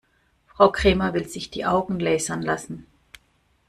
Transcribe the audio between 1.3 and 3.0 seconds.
die Augen lasern lassen.